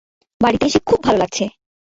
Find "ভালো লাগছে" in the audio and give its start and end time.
1.05-1.45